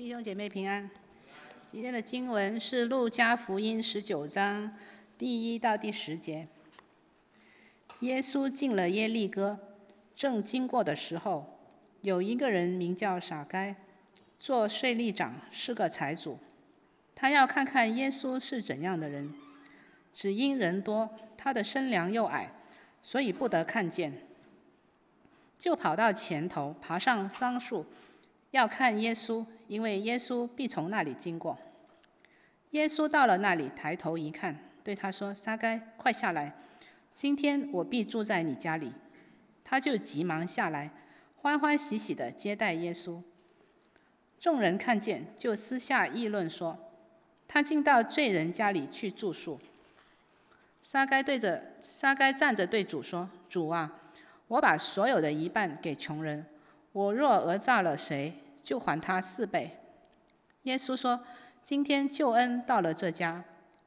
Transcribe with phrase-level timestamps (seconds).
[0.00, 0.88] 弟兄姐妹平安。
[1.70, 4.74] 今天的经文是《路加福音》十九章
[5.18, 6.48] 第一到第十节。
[7.98, 9.58] 耶稣进了耶利哥，
[10.16, 11.58] 正经过的时候，
[12.00, 13.76] 有一个人名叫傻该，
[14.38, 16.38] 做税吏长，是个财主。
[17.14, 19.34] 他要看看耶稣是怎样的人，
[20.14, 22.50] 只因人多，他的身量又矮，
[23.02, 24.26] 所以不得看见，
[25.58, 27.84] 就跑到前头，爬上桑树。
[28.52, 31.56] 要看耶稣，因为耶稣必从那里经过。
[32.72, 36.56] 耶稣到了那里，抬头一看，对他说：“撒该，快下来！
[37.14, 38.92] 今天我必住在你家里。”
[39.62, 40.90] 他就急忙下来，
[41.36, 43.22] 欢欢喜喜地接待耶稣。
[44.40, 46.76] 众人看见，就私下议论说
[47.46, 49.60] ：“他竟到罪人家里去住宿。”
[50.82, 54.00] 撒该对着撒该站着对主说：“主啊，
[54.48, 56.44] 我把所有的一半给穷人。”
[56.90, 59.78] 我若讹诈了谁，就还他四倍。
[60.64, 61.24] 耶稣说
[61.62, 63.42] ：“今天救恩到了这家，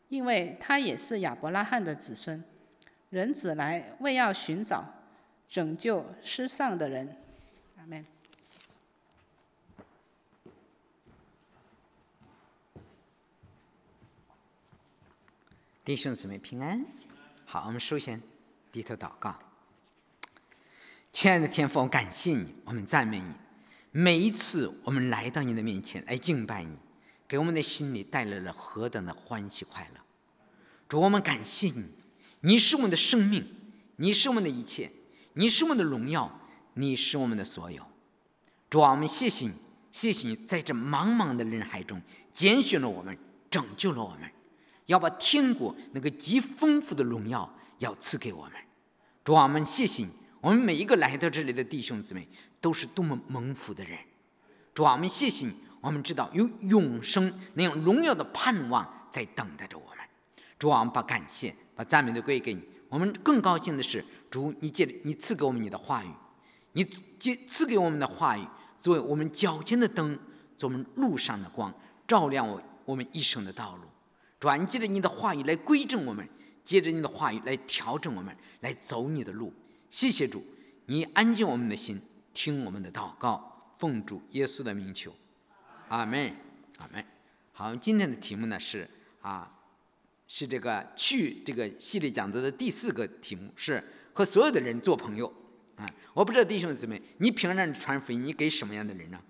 [0.10, 2.44] 因为他也是亚伯拉罕的子孙。
[3.10, 4.84] 人子来为要寻找
[5.48, 7.18] 拯救失丧的人。”
[7.78, 8.06] 阿门。
[15.86, 16.84] 弟兄姊妹平安。
[17.46, 18.20] 好，我们首先
[18.72, 19.36] 低头祷告。
[21.12, 23.43] 亲爱的天父，感谢你，我们赞美你。
[23.96, 26.76] 每一次我们来到你的面前来敬拜你，
[27.28, 30.02] 给我们的心里带来了何等的欢喜快乐。
[30.90, 31.86] 主，我们感谢你，
[32.42, 33.46] 你是我们的生命，
[33.98, 34.92] 你是我们的一切，
[35.34, 36.40] 你是我们的荣耀，
[36.74, 37.86] 你是我们的所有。
[38.68, 39.54] 主啊，我们谢谢你，
[39.92, 43.16] 谢谢你在这茫茫的人海中拣选了我们，
[43.52, 44.28] 拯救了我们，
[44.88, 48.54] 要把天国那个极丰富的荣耀要赐给我们。
[49.24, 50.10] 主啊，我们谢谢你。
[50.44, 52.28] 我们每一个来到这里的弟兄姊妹，
[52.60, 53.98] 都是多么蒙福的人！
[54.74, 55.54] 主啊，我们谢谢你。
[55.80, 60.00] 我们知道有永生那样荣耀的盼望在等待着我们。
[60.60, 62.62] 主啊，我们把感谢、把赞美都归给你。
[62.90, 66.10] 我们更高兴的是，主，你借着你赐给我们你的话语，
[66.74, 66.84] 你
[67.18, 68.46] 借赐给我们的话语，
[68.82, 70.20] 作为我们脚前的灯，
[70.58, 71.74] 做我们路上的光，
[72.06, 73.84] 照亮我我们一生的道路。
[74.42, 76.28] 主啊，你借着你的话语来归正我们，
[76.66, 79.54] 借着你的话语来调整我们，来走你的路。
[79.94, 80.44] 谢谢主，
[80.88, 82.02] 你安静我们的心，
[82.34, 85.16] 听我们的祷告，奉主耶稣的名求，
[85.88, 86.36] 阿门，
[86.80, 87.06] 阿门。
[87.52, 88.90] 好，今天的题目呢是
[89.22, 89.56] 啊，
[90.28, 95.32] 是这个去这个系列讲座的第四个题目是和所有的人做朋友
[95.76, 95.88] 啊。
[96.16, 99.22] 我不知道弟兄姊妹，你平常传福音，你给什么样的人呢？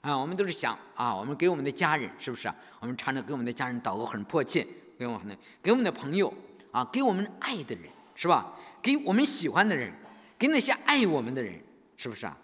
[0.00, 2.56] 啊，我们都是想啊，我们给我们的家人是不是啊？
[2.80, 4.66] 我们常常给我们的家人祷告很迫切，
[4.98, 6.34] 给我们的给我们的朋友
[6.72, 7.84] 啊，给我们爱的人。
[8.16, 8.52] 是吧？
[8.82, 9.92] 给我们喜欢的人，
[10.38, 11.62] 给那些爱我们的人，
[11.96, 12.36] 是不是啊？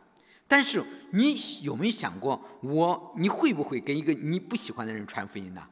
[0.47, 5.67] 但是你有没有想过，我你会不会跟一个你不喜欢的人传福音呢？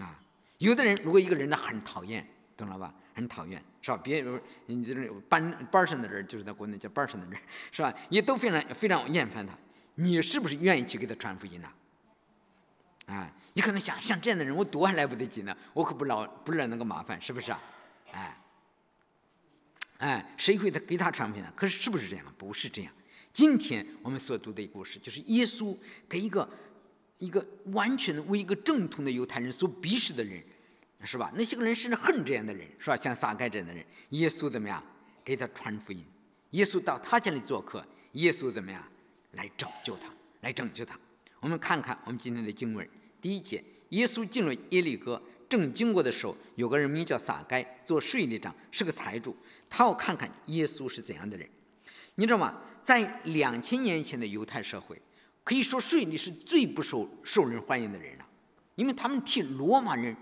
[0.00, 0.20] 啊，
[0.58, 2.26] 有的人如果一个人呢很讨厌，
[2.56, 2.92] 懂了吧？
[3.14, 3.96] 很讨厌，是吧？
[4.02, 7.40] 别如你这种班班上的人，就是在国内叫班上的人，
[7.70, 7.94] 是吧？
[8.10, 9.56] 也都非常非常厌烦他。
[9.94, 11.68] 你是不是愿意去给他传福音呢？
[13.52, 17.62] 你可能想像这样的人，我躲还来不及呢，我可不老不惹那个麻烦，是不是啊？
[18.12, 18.38] 哎，
[19.98, 21.50] 哎，谁会他给他传福音呢？
[21.56, 22.34] 可是是不是这样？
[22.36, 22.92] 不是这样。
[23.32, 25.76] 今天我们所读的一故事，就是耶稣
[26.08, 26.48] 给一个
[27.18, 30.42] 一个完全的为一个正统的犹太人所鄙视的人，
[31.04, 31.32] 是吧？
[31.34, 32.96] 那些个人甚至恨这样的人，是吧？
[32.96, 34.82] 像撒该这样的人，耶稣怎么样
[35.24, 36.04] 给他传福音？
[36.50, 38.86] 耶稣到他家里做客，耶稣怎么样
[39.32, 40.10] 来拯救他？
[40.42, 40.98] 来拯救他？
[41.40, 42.86] 我们看看我们今天的经文。
[43.26, 49.36] 第一节，耶稣进入耶利哥，正经过的时候，有个人名叫撒该，做税吏长，是个财主。
[49.68, 51.50] 他要看看耶稣是怎样的人。
[52.14, 52.62] 你知道吗？
[52.84, 54.96] 在两千年前的犹太社会，
[55.42, 58.24] 可以说税吏是最不受受人欢迎的人了，
[58.76, 60.16] 因为他们替罗马人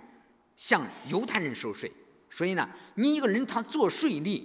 [0.57, 1.93] 向犹太人收税。
[2.31, 4.45] 所以呢，你一个人他做税吏，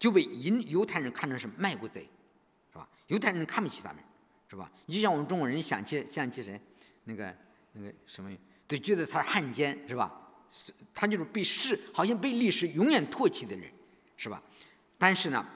[0.00, 2.08] 就被犹犹太人看成是卖国贼，
[2.72, 2.88] 是吧？
[3.06, 4.02] 犹太人看不起他们，
[4.48, 4.68] 是吧？
[4.86, 6.60] 你就像我们中国人想起想起谁，
[7.04, 7.32] 那个。
[7.72, 8.30] 那个什么，
[8.66, 10.12] 都觉得他是汉奸，是吧？
[10.48, 13.70] 是，他就是被世，好像被历史永远唾弃的人，
[14.16, 14.42] 是吧？
[14.98, 15.46] 但是呢，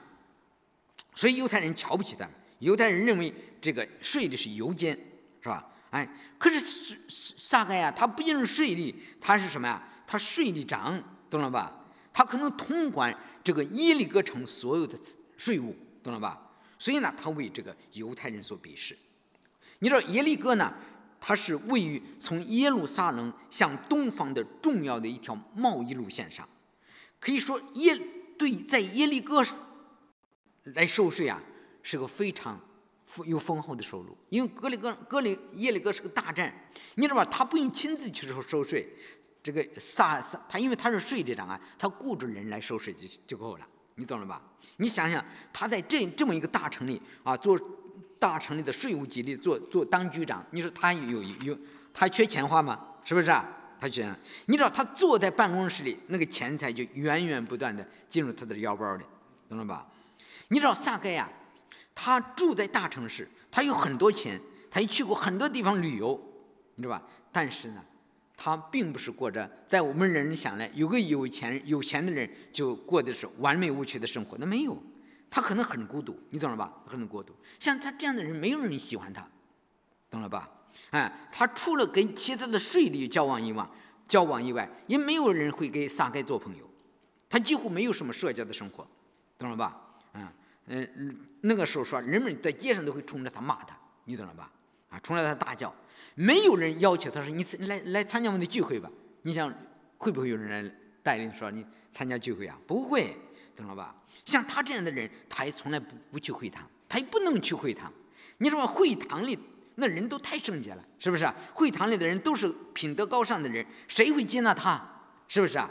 [1.13, 2.27] 所以犹太人瞧不起他，
[2.59, 4.97] 犹太人认为这个税吏是犹奸，
[5.41, 5.67] 是吧？
[5.91, 9.81] 哎，可是撒该呀，他不仅是税吏，他是什么呀？
[10.07, 11.85] 他税吏长，懂了吧？
[12.13, 13.13] 他可能统管
[13.43, 14.97] 这个耶利哥城所有的
[15.37, 16.41] 税务，懂了吧？
[16.79, 18.97] 所以呢，他为这个犹太人所鄙视。
[19.79, 20.73] 你知道耶利哥呢？
[21.19, 26.47] 它是位于从耶路撒冷向东方的重要的一条贸易路线上，
[27.19, 27.99] 可以说耶
[28.37, 29.43] 对在耶利哥
[30.63, 31.41] 来收税啊，
[31.81, 32.59] 是个非常
[33.25, 36.53] 有丰厚的收入，因为格里哥格里耶利哥是个大战，
[36.95, 37.25] 你知道吧？
[37.25, 38.87] 他不用亲自去收收税，
[39.41, 44.41] 这个撒撒他因为他是税这长啊，他雇着人来收税就就够了，你懂了吧？
[44.77, 45.23] 你想想
[45.53, 47.57] 他在这这么一个大城里啊，做
[48.25, 51.55] 大城里的税务局里，做做当局长，你说他有有
[51.93, 52.83] 他缺钱花吗？
[53.03, 53.47] 是不是啊？
[53.79, 54.03] 他缺，
[54.47, 59.03] 你知道他坐在办公室里，那个钱财就源源不断的进入他的腰包里，
[59.47, 59.85] 懂了吧？
[60.47, 61.29] 你知道撒该呀？
[61.93, 66.19] 他住在大城市，他有很多钱，他也去过很多地方旅游，
[66.73, 67.03] 你知道吧？
[67.31, 67.85] 但是呢，
[68.35, 74.75] 他并不是过着在我们人想来，有个有钱有钱的人就过的是完美无缺的生活，那没有，
[75.35, 76.73] 他可能很孤独，你懂了吧？
[76.85, 77.35] 很孤独。
[77.59, 79.27] 像他这样的人，没有人喜欢他，
[80.09, 80.49] 懂了吧？
[80.91, 83.69] 哎，他除了跟其他的税吏交往以外，
[84.07, 86.65] 交往以外，也没有人会跟撒该做朋友，
[87.29, 88.87] 他几乎没有什么社交的生活，
[89.37, 89.77] 懂了吧？
[90.13, 90.25] 嗯。
[90.67, 94.49] 嗯，那个时候说，人们在街上都会冲着他骂他，你懂了吧？
[94.89, 95.75] 啊，冲着他大叫，
[96.13, 98.89] 没有人要求他说你来来参加我们的聚会吧？
[99.23, 99.53] 你想
[99.97, 102.57] 会不会有人来带领说你参加聚会啊？
[102.65, 103.17] 不会，
[103.55, 103.95] 懂了吧？
[104.25, 107.91] 像他这样的人，他也从来不不去会堂，他也不能去会堂。
[108.39, 109.37] 你说会堂里
[109.75, 111.25] 那人都太圣洁了，是不是？
[111.53, 115.03] 会堂里的人都是品德高尚的人，谁会接纳他？
[115.27, 115.69] 是不是啊？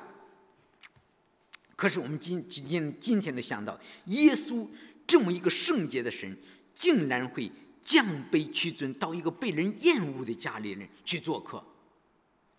[1.76, 4.68] 可是我们今今今今天的想到，耶稣
[5.06, 6.36] 这么一个圣洁的神，
[6.72, 7.50] 竟然会
[7.82, 11.62] 降卑屈尊到一个被人厌恶的家里人去做客，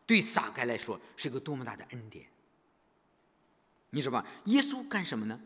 [0.06, 2.26] 对撒该来说是一个多么大的恩典。
[3.96, 5.40] 你说吧，耶稣干什么呢？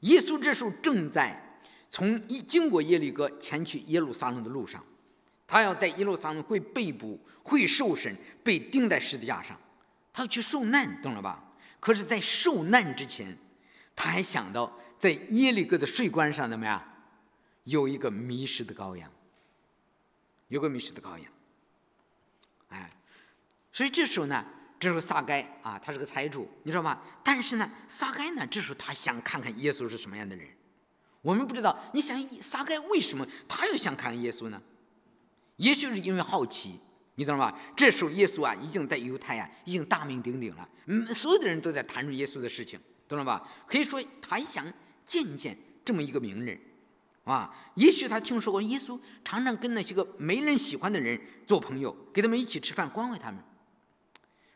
[0.00, 4.84] 耶稣这时候正在从一经过耶利哥前去耶路撒冷的路上，
[5.46, 9.56] 他要在耶路撒冷会被捕、会受审、被钉在十字架上，
[10.12, 11.44] 他要去受难，懂了吧？
[11.78, 13.38] 可是，在受难之前，
[13.94, 16.82] 他还想到在耶利哥的税关上怎么样，
[17.62, 19.08] 有一个迷失的羔羊，
[20.48, 21.32] 有个迷失的羔羊。
[22.70, 22.90] 哎，
[23.72, 24.44] 所以这时候呢，
[24.82, 27.00] 这时候撒该啊，他是个财主，你知道吗？
[27.22, 30.44] 但是呢，撒该呢，这时候他想看看耶稣是什么样的人。
[31.20, 34.60] 我们不知道，你想撒该为什么他又想看耶稣呢？
[35.58, 36.80] 也许是因为好奇。
[37.14, 37.56] 你懂吗？
[37.76, 40.68] 这时候耶稣啊，已经在犹太啊，已经大名鼎鼎了。
[40.86, 43.48] 嗯，所有的人都在谈论耶稣的事情，懂了吧？
[43.68, 44.66] 可以说他想
[45.04, 46.58] 见见这么一个名人，
[47.22, 53.40] 啊，也许他听说过耶稣常常跟那些个没人喜欢的人做朋友，跟他们一起吃饭，关怀他们。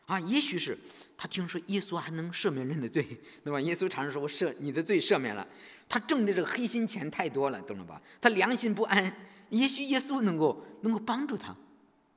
[0.07, 0.75] 啊，也许是
[1.17, 3.03] 他听说耶稣还能赦免人的罪，
[3.43, 3.59] 对吧？
[3.59, 5.45] 耶稣常常说：“我赦你的罪赦免了。”
[5.89, 8.01] 他挣的这个黑心钱太多了，懂了吧？
[8.21, 9.13] 他良心不安，
[9.49, 11.53] 也许耶稣能够能够帮助他。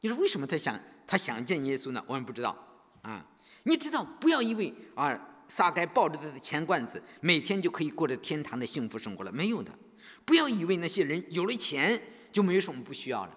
[0.03, 2.03] 你说为什么他想他想见耶稣呢？
[2.07, 2.57] 我们不知道
[3.03, 3.27] 啊。
[3.65, 9.33] 你知道，不要以为啊，撒该抱着他的钱罐子，每天就可以过着天堂的幸福生活了。
[9.33, 9.77] 没有的。
[10.25, 12.01] 不要以为那些人有了钱
[12.31, 13.37] 就没有什么不需要了，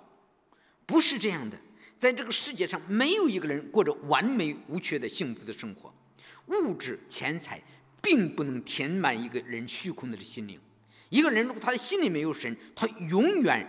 [0.85, 1.57] 不是这样的。
[2.03, 5.95] 在这个世界上，没有一个人过着完美无缺的幸福的生活。
[6.47, 7.63] 物质钱财
[8.01, 10.59] 并不能填满一个人虚空的心灵。
[11.07, 13.65] 一个人如果他的心里没有神，他永远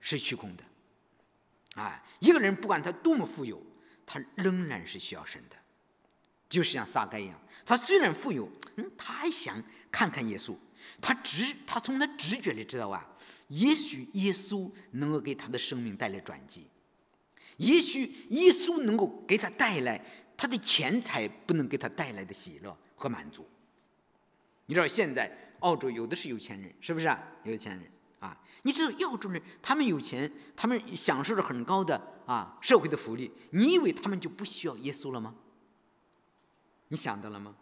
[0.00, 0.64] 是虚空的。
[1.76, 3.64] 哎，一个人不管他多么富有，
[4.04, 5.56] 他仍然是需要神的，
[6.48, 9.62] 就是像撒该一样，他虽然富有，嗯，他还想
[9.92, 10.56] 看看耶稣，
[11.00, 13.08] 他直，他从他直觉里知道啊，
[13.46, 16.66] 也许耶稣能够给他的生命带来转机，
[17.60, 20.02] 也许耶稣能够给他带来
[20.36, 23.46] 他的钱财不能给他带来的喜乐和满足。
[24.64, 27.22] 你知道现在澳洲有的是有钱人，是不是啊？
[27.44, 27.86] 有钱人。
[28.20, 35.34] 啊，你知道澳洲人他们有钱，他们享受着很高的啊社会的福利，你以为他们就不需要耶稣了吗？
[36.88, 37.54] 你想到了吗？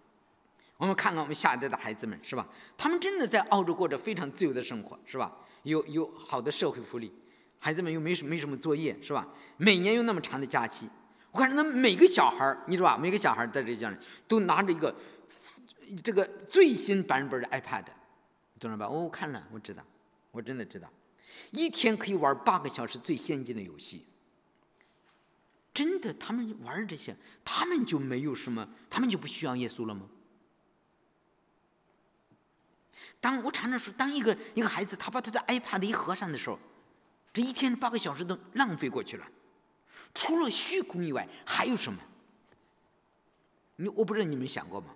[0.76, 2.48] 我们看看我们下一代的孩子们是吧？
[2.76, 5.36] 他们真的在澳洲过着非常自由的生活是吧？
[5.64, 7.12] 有有好的社会福利，
[7.58, 9.26] 孩子们又没什没什么作业是吧？
[9.56, 10.88] 每年有那么长的假期，
[11.30, 12.96] 我看着那每个小孩儿，你知道吧？
[12.96, 13.96] 每个小孩在这家里
[14.26, 14.94] 都拿着一个
[16.02, 17.84] 这个最新版本的 iPad，
[18.60, 18.88] 懂了吧？
[18.88, 19.84] 我看了，我知道。
[20.30, 20.88] 我真的知道，
[21.50, 24.04] 一天可以玩八个小时最先进的游戏。
[25.72, 30.06] 真的，他们玩这些，他们就没有什么，他们就不需要耶稣了吗？
[33.20, 36.58] 当我常常说，当一个一个孩子他把他的 iPad 一合上的时候，
[37.32, 39.26] 这一天八个小时都浪费过去了。
[40.14, 41.98] 除了虚空以外，还有什么？
[43.76, 44.94] 你我不知道你们想过吗？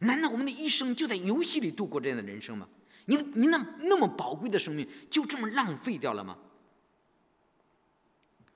[0.00, 2.68] 难道我们的一生就在游戏里度过这样的人生吗？
[3.06, 6.38] 你你那那么宝贵的生命就这么浪费掉了吗？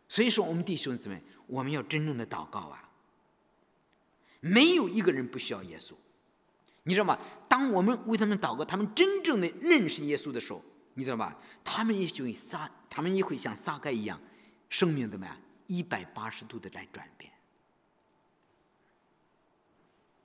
[0.06, 2.88] 所以说，我们弟兄姊妹，我们要真正的祷告啊！
[4.40, 5.94] 没有一个人不需要耶稣，
[6.84, 7.18] 你知道吗？
[7.48, 10.62] 当我们为他们祷告，他们真正的认识耶稣的时候，
[10.94, 11.36] 你知道吧？
[11.64, 14.20] 他们也就撒，他们也会像撒该一样，
[14.68, 15.36] 生命怎么样？
[15.66, 17.32] 一百八十度的在转变。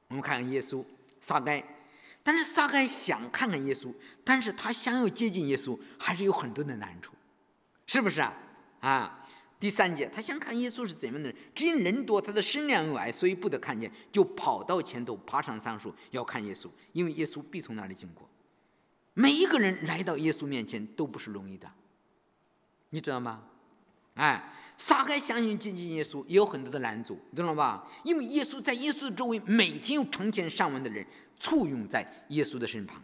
[0.09, 0.83] 我们看看耶稣
[1.21, 1.63] 撒该，
[2.23, 7.13] 但是撒该想看看耶稣，但是他想要接近耶稣，还是有很多的难处，
[7.85, 8.33] 是不是啊？
[8.81, 9.27] 啊，
[9.59, 18.28] 第三节，他想看耶稣是怎样的人，只因人多，他的身量又矮，所以不得看见，就跑到前头，爬上桑树要看耶稣，因为耶稣必从那里经过。
[19.13, 21.70] 每一个人来到耶稣面前都不是容易的，
[22.89, 23.44] 你知道吗？
[24.16, 24.54] 哎。
[24.82, 27.86] 撒该相信接近耶稣，也有很多的拦阻，知道吧？
[28.06, 31.06] 因为耶稣在耶稣的周围，每天有成千上万的人
[31.38, 33.04] 簇拥在耶稣的身旁。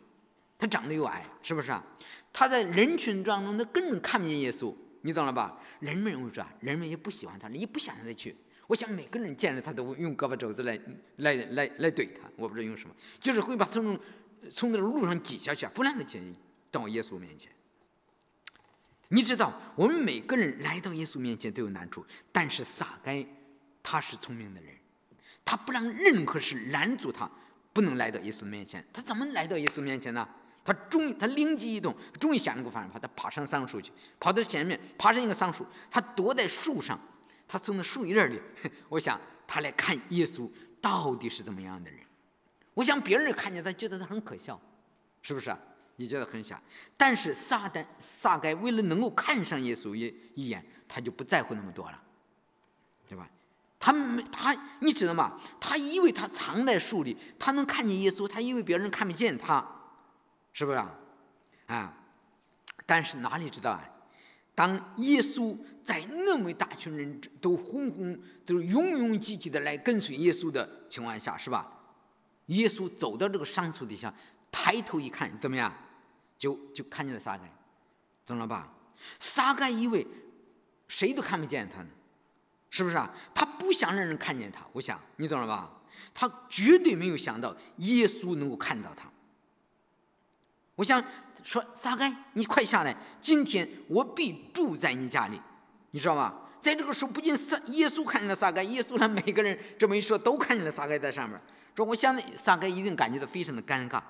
[0.58, 1.84] 他长得又矮，是不是啊？
[2.32, 5.60] 他在人群当中，他根本看不见耶稣，你懂了吧？
[5.82, 8.34] 人们认为说，人们也不喜欢他，也不想让他去。
[8.68, 10.80] 我想每个人见了他都会用胳膊肘子来
[11.18, 14.00] 来来来怼他，我不知道用什么，就是会把他从
[14.52, 16.36] 从那个路上挤下去，不让他进
[16.72, 17.52] 到耶稣面前。
[19.10, 23.26] 你知道，我们每个人来到耶稣面前都有难处，但是撒该
[23.84, 24.74] 他是聪明的人，
[25.46, 27.30] 他不让任何事拦阻他，
[27.72, 28.84] 不能来到耶稣面前。
[28.92, 30.28] 他怎么来到耶稣面前呢？
[30.64, 37.00] 他终于他灵机一动，终于想了个办法，他爬上桑树去，跑到前面，爬上一个桑树，他躲在树上，
[37.48, 38.42] 他从那树叶里，
[38.90, 40.50] 我想他来看耶稣
[40.82, 42.00] 到底是怎么样的人。
[42.76, 44.62] 我想别人看见他，觉得他很可笑，
[45.24, 45.56] 是不是
[45.96, 46.08] 你？
[46.08, 46.62] 觉得很傻，
[46.96, 52.00] 但是撒旦撒该为了能够看上耶稣一一眼，他就不在乎那么多了，
[53.08, 53.28] 对吧？
[53.80, 55.40] 他没他，你知道吗？
[55.60, 59.66] 他以为他藏在树里，他能看见耶稣，他以为别人看不见他，
[60.52, 60.96] 是不是啊？
[61.68, 61.94] 啊！
[62.86, 63.90] 但是哪里知道啊？
[64.54, 71.75] 当耶稣在那么大群人都轰轰都拥拥挤挤的来跟随耶稣的情况下，是吧？
[72.48, 74.14] 耶稣走到这个桑树底下，
[74.52, 75.74] 抬头一看，怎么样？
[76.38, 77.44] 就就看见了撒该，
[78.26, 78.72] 懂了吧？
[79.20, 80.06] 撒该以为
[80.88, 81.90] 谁都看不见他呢，
[82.70, 83.10] 是不是啊？
[83.34, 84.66] 他不想让人看见他。
[84.74, 85.72] 我想你懂了吧？
[86.14, 89.10] 他绝对没有想到耶稣能够看到他。
[90.76, 91.02] 我想
[91.44, 95.40] 说撒该，你快下来，今天我必住在你家里，
[95.92, 96.42] 你知道吗？
[96.62, 101.40] 在这个时候，不仅撒耶稣看见了撒该，耶稣让每个人这么一说，都看见了撒该在上面。
[101.76, 104.02] 说我想撒该一定感觉到非常的尴尬。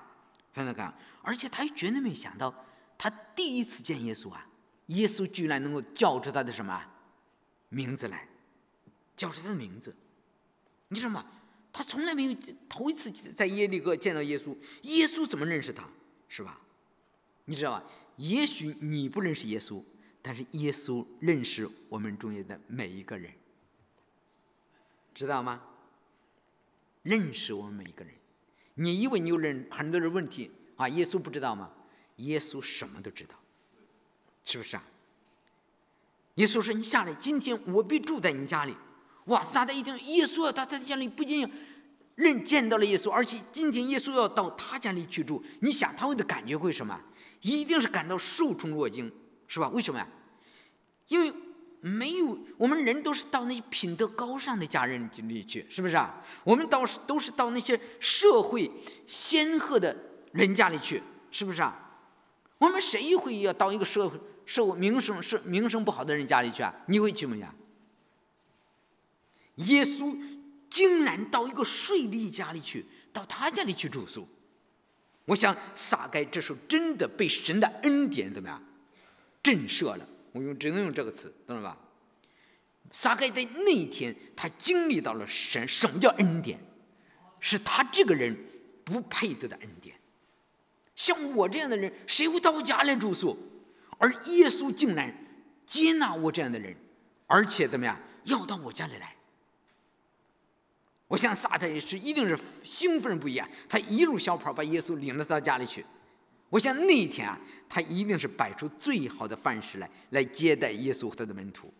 [0.52, 2.64] 非常尴尬，而且他也绝对没有想到，
[2.96, 4.46] 他第一次见耶稣啊，
[4.86, 6.82] 耶稣居然能够叫出他的什么
[7.68, 8.26] 名字来，
[9.14, 9.94] 叫出他的名字。
[10.88, 11.26] 你知道吗？
[11.70, 12.36] 他从来没有
[12.70, 15.86] 头一次在耶利哥见到耶稣，耶稣怎么认识他？
[16.26, 16.58] 是吧？
[17.44, 17.84] 你知道吧？
[18.16, 19.84] 也许你不认识耶稣，
[20.22, 23.30] 但是耶稣认识我们中间的每一个人，
[25.12, 25.60] 知道吗？
[27.06, 28.12] 认识我们每一个人。
[28.74, 30.88] 你以为你有人很多的问题啊？
[30.88, 31.70] 耶稣不知道吗？
[32.16, 33.36] 耶稣什么都知道，
[34.44, 34.82] 是不是啊？
[36.34, 38.74] 耶稣说：“你下来，今天我必住在你家里。”
[39.26, 39.42] 哇！
[39.42, 41.48] 撒旦一听，耶稣要到他家里，不仅
[42.16, 45.42] 认见到了耶稣，而且今天耶稣要到他家里去住。
[45.60, 47.00] 你想他会的感觉会什么？
[47.40, 49.10] 一定是感到受宠若惊，
[49.46, 49.68] 是吧？
[49.68, 50.08] 为什么呀？
[51.08, 51.32] 因为。
[51.86, 56.20] 没有，我们人都是到那些品德高尚的家人里去，是不是啊？
[56.42, 58.68] 我们到是都是到那些社会
[59.06, 59.96] 显赫的
[60.32, 61.00] 人家里去，
[61.30, 62.02] 是不是啊？
[62.58, 66.74] 我们谁会要到一个社会社会名声是名声不好的人家里去啊？
[66.86, 67.36] 你会去吗？
[69.56, 70.18] 耶稣
[70.68, 74.26] 竟然到一个税吏家里去，到他家里去住宿。
[75.26, 78.60] 我想撒该这时候真的被神的恩典怎么样
[79.40, 80.08] 震慑了。
[80.36, 81.78] 我用只能用这个词，懂了吧？
[82.92, 86.58] 撒该在那一天，他经历到了神什么叫恩典，
[87.40, 88.36] 是他这个人
[88.84, 89.96] 不配得的恩典。
[90.94, 93.36] 像我这样的人，谁会到我家来住宿？
[93.98, 95.12] 而耶稣竟然
[95.66, 96.76] 接纳我这样的人，
[97.26, 99.16] 而且怎么样，要到我家里来？
[101.08, 103.48] 我想撒旦也是一定是兴奋不已啊！
[103.68, 105.84] 他一路小跑把耶稣领到他家里去。
[106.48, 107.38] 我想那一天啊，
[107.68, 111.72] 他一定是摆出最好的范式来，来接待耶稣和他的门徒。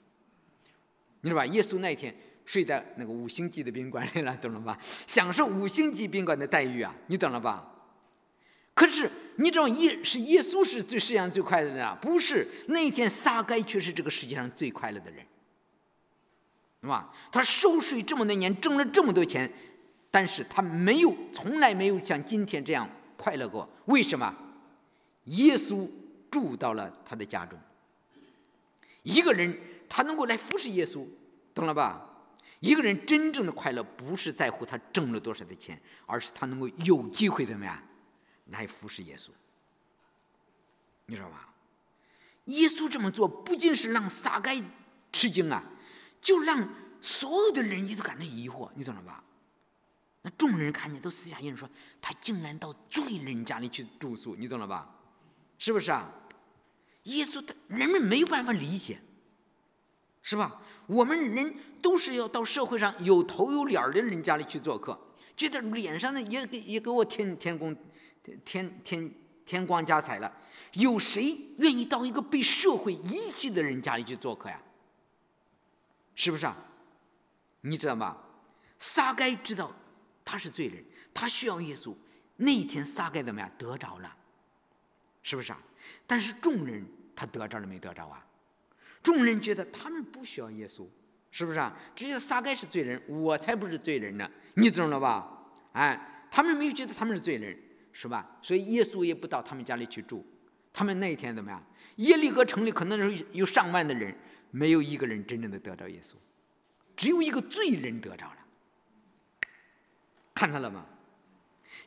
[1.20, 1.46] 你知道吧？
[1.46, 4.78] 耶稣那一天睡在那个五星级的宾馆里了， 懂了吧？
[5.06, 7.72] 享受五星级宾馆的待遇啊，你懂了吧？
[8.74, 12.46] 可是你知道耶是耶稣是最世界上最快乐的人，不是？
[12.68, 15.24] 那一天撒该却是这个世界上最快乐的人，
[16.82, 17.12] 是吧？
[17.32, 19.50] 他收税这么多年，挣了这么多钱，
[20.10, 23.68] 但是他没有，从来没有像今天这样快乐过。
[23.86, 24.34] 为什么？
[25.26, 25.88] 耶稣
[26.30, 27.58] 住到了他的家中。
[29.02, 29.56] 一个人
[29.88, 31.06] 他能够来服侍耶稣，
[31.54, 32.02] 懂了吧？
[32.60, 37.80] 一个人真正的快乐不是在乎他挣了多少的钱，而是他能够有机会怎么样
[38.46, 39.28] 来服侍耶稣。
[41.04, 41.52] 你知道吧？
[42.46, 44.60] 耶稣这么做，不仅是让撒该
[45.12, 45.62] 吃惊啊，
[46.20, 46.68] 就让
[47.00, 49.22] 所有的人也都感到疑惑，你懂了吧？
[50.22, 51.68] 那众人看见都私下议论说，
[52.00, 54.95] 他竟然到罪人家里去住宿，你懂了吧？
[55.58, 56.12] 是不是啊？
[57.04, 59.00] 耶稣他人们没有办法理解，
[60.22, 60.60] 是吧？
[60.86, 64.98] 我们人都是要到社会上有头有脸的人家里去做客，
[65.36, 67.76] 觉得脸上呢也给也给我添添光
[68.44, 70.32] 添添添光加彩了。
[70.72, 74.60] 有谁愿意到一个被社会遗弃的人家里去做客呀？
[76.14, 76.56] 是不是啊？
[77.60, 78.16] 你知道吗？
[78.78, 79.72] 撒该知道
[80.24, 80.84] 他是罪人，
[81.14, 81.94] 他需要耶稣。
[82.36, 83.50] 那一天撒该怎么样？
[83.56, 84.16] 得着了，
[85.26, 85.58] 是不是啊？
[86.06, 88.24] 但是众人他得着了没得着啊？
[89.02, 90.86] 众人觉得他们不需要耶稣，
[91.32, 91.76] 是不是啊？
[91.96, 95.48] 只有撒该是罪人，我才不是罪人呢，你懂了吧？
[95.72, 97.58] 哎，他们没有觉得他们是罪人，
[97.92, 98.38] 是吧？
[98.40, 100.24] 所以耶稣也不到他们家里去住。
[100.72, 101.60] 他们那一天怎么样？
[101.96, 104.16] 耶利哥城里可能是有上万的人，
[104.52, 106.14] 没有一个人真正的得着耶稣，
[106.96, 108.38] 只有一个罪人得着了。
[110.32, 110.86] 看到了吗？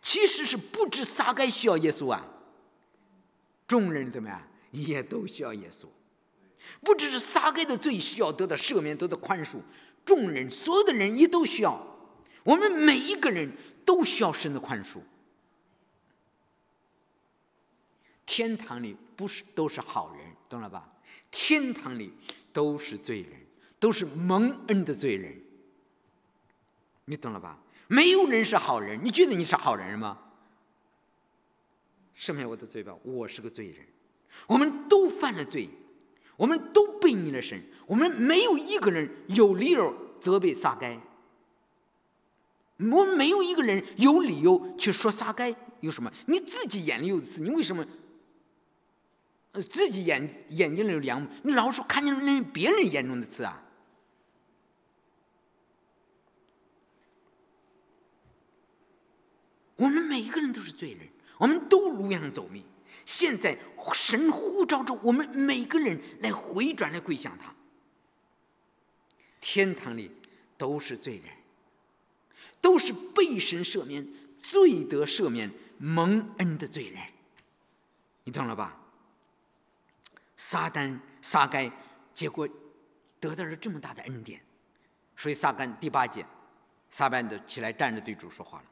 [0.02, 2.26] 其实是不止撒该需要耶稣啊，
[3.70, 5.86] 众人怎么样也都需要耶稣。
[6.82, 9.60] 不只是撒该的罪需要得到赦免、得到宽恕，
[10.04, 11.86] 众人所有的人也都需要。
[12.44, 13.52] 我们每一个人
[13.86, 15.00] 都需要神的宽恕。
[18.26, 20.90] 天堂里不是都是好人，懂了吧？
[21.30, 22.12] 天堂里
[22.52, 23.32] 都是罪人，
[23.80, 25.40] 都是蒙恩的罪人。
[27.06, 27.60] 你懂了吧？
[27.88, 29.00] 没有人是好人。
[29.04, 30.18] 你觉得你是好人吗？
[32.20, 33.78] 赦免我的罪吧，我是个罪人。
[34.46, 35.70] 我们都犯了罪，
[36.36, 37.64] 我们都背逆了神。
[37.88, 41.00] 我们没有一个人有理由责备撒该。
[42.78, 46.12] 我们没有一个人有理由去说撒该有什么？
[46.28, 47.88] 你自己眼里有刺，你为什么？
[49.54, 53.64] 呃，自己眼眼睛里有梁木，你老是看见人别人眼中的刺啊？
[59.78, 61.09] 我们每一个人都是罪人，
[61.40, 62.64] 我们都如样走命。
[63.06, 63.58] 现在
[63.94, 67.56] 神呼召着我们每个人来回转，来归向他。
[69.42, 70.12] 天堂里
[70.58, 71.34] 都是罪人，
[72.62, 77.02] 都是被神赦免、罪得赦免、蒙恩的罪人。
[78.26, 78.78] 你懂了吧？
[80.36, 81.72] 撒旦撒该，
[82.14, 82.48] 结果
[83.20, 84.42] 得到了这么大的恩典，
[85.16, 86.26] 所以撒旦第八节，
[86.90, 88.66] 撒旦的起来站着对主说话了：“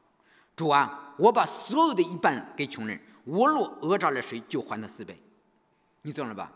[0.58, 5.16] 主啊，我把所有的一半给穷人，我若讹诈了谁，就还他四倍。”
[6.02, 6.52] 你懂了吧？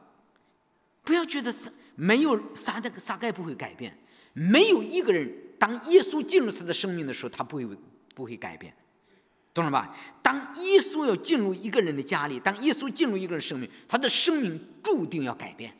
[1.04, 3.96] 不要觉得撒没有撒的撒该不会改变，
[4.32, 7.68] 没有一个人当耶稣进入他的生命的时候，他不会
[8.12, 8.74] 不会改变。
[9.54, 9.94] 懂了吧？
[10.20, 15.72] 当耶稣要进入一个人的家里，当耶稣进入一个人生命，他的生命注定要改变。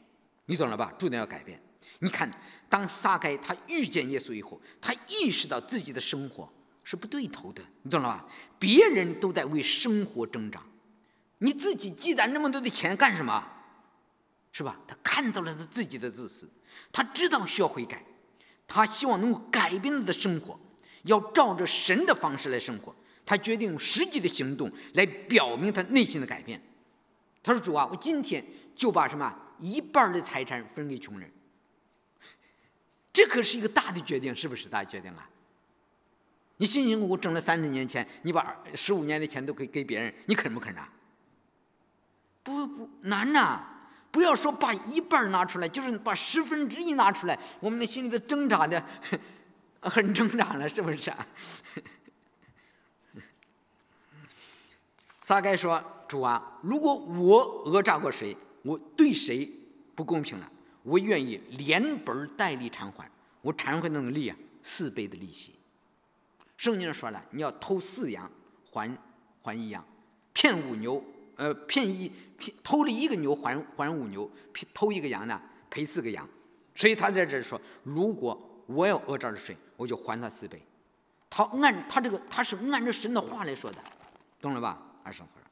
[0.47, 0.93] 你懂了吧？
[0.97, 1.61] 注定要改变。
[1.99, 2.31] 你看，
[2.69, 6.49] 当撒该他遇见耶稣以后，他意识到自己的生活
[6.85, 7.63] 是不对头的。
[7.83, 8.27] 你懂了吧？
[8.59, 10.63] 别人都在为生活挣扎，
[11.39, 13.47] 你自己积攒那么多的钱干什么？
[14.53, 14.79] 是吧？
[14.87, 16.49] 他看到了他自己的自私，
[16.93, 18.05] 他知道需要悔改，
[18.69, 20.61] 他希望能够改变他的生活，
[21.05, 22.95] 要照着神的方式来生活。
[23.25, 26.61] 他决定用实际的行动来表明他内心的改变。
[27.43, 31.33] 他说：“主啊，我今天就把什么一半的财产分给穷人。
[33.13, 35.29] 这可是一个大的决定，是不是大决定啊？
[36.63, 40.89] 你辛辛苦苦挣了三十年钱，你把十五年的钱都给给别人，你肯不肯啊？
[42.45, 43.61] 不不难呐！
[44.13, 48.81] 不要说把一半拿出来，就是把十分之一拿出来，我们的心里都挣扎的
[49.83, 51.27] 很挣扎了，是不是啊？”
[55.21, 59.51] 撒该说：“主啊，如果我讹诈过谁，我对谁
[59.97, 60.49] 不公平了，
[60.85, 63.11] 我愿意连本带利偿还。
[63.41, 65.57] 我偿还的能力啊，四倍的利息。
[66.63, 68.31] 圣经上说了，你要偷四羊
[68.71, 68.97] 还
[69.43, 69.85] 还一羊，
[70.33, 71.03] 骗五牛，
[71.35, 74.31] 呃，骗一骗偷了一个牛还还五牛，
[74.73, 76.25] 偷一个羊呢赔四个羊。
[76.73, 80.65] 所以他在这说，如果我要讹诈的税，我就还他四倍。
[81.29, 83.79] 他按他这个他是按照神的话来说的，
[84.41, 85.47] 懂了吧？”而生活了。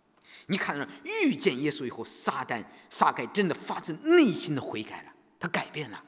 [0.46, 0.86] 你看到
[1.24, 6.00] 遇见耶稣以后，撒旦撒该真的发自内心的悔改了，他改变了，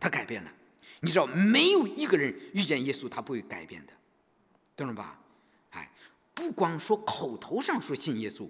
[0.00, 0.50] 他改变了。
[0.98, 3.92] 你知道，没有一个人遇见耶稣他不会改变的，
[4.76, 5.18] 懂了吧？
[5.70, 5.90] 哎，
[6.34, 8.48] 不光说口头上说信耶稣，